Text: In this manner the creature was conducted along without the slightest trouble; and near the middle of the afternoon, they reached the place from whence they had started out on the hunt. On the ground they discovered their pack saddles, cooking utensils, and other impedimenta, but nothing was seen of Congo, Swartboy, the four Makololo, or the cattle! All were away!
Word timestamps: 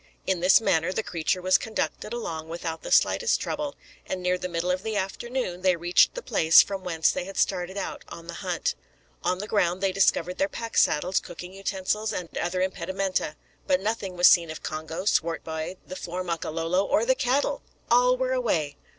In 0.25 0.39
this 0.39 0.59
manner 0.59 0.91
the 0.91 1.03
creature 1.03 1.43
was 1.43 1.59
conducted 1.59 2.11
along 2.11 2.49
without 2.49 2.81
the 2.81 2.91
slightest 2.91 3.39
trouble; 3.39 3.75
and 4.07 4.19
near 4.23 4.35
the 4.35 4.49
middle 4.49 4.71
of 4.71 4.81
the 4.81 4.95
afternoon, 4.97 5.61
they 5.61 5.75
reached 5.75 6.15
the 6.15 6.23
place 6.23 6.59
from 6.59 6.83
whence 6.83 7.11
they 7.11 7.25
had 7.25 7.37
started 7.37 7.77
out 7.77 8.03
on 8.09 8.25
the 8.25 8.33
hunt. 8.41 8.73
On 9.23 9.37
the 9.37 9.47
ground 9.47 9.79
they 9.79 9.91
discovered 9.91 10.39
their 10.39 10.49
pack 10.49 10.75
saddles, 10.75 11.19
cooking 11.19 11.53
utensils, 11.53 12.11
and 12.13 12.35
other 12.39 12.63
impedimenta, 12.63 13.35
but 13.67 13.79
nothing 13.79 14.17
was 14.17 14.27
seen 14.27 14.49
of 14.49 14.63
Congo, 14.63 15.05
Swartboy, 15.05 15.75
the 15.85 15.95
four 15.95 16.23
Makololo, 16.23 16.83
or 16.83 17.05
the 17.05 17.13
cattle! 17.13 17.61
All 17.91 18.17
were 18.17 18.33
away! 18.33 18.77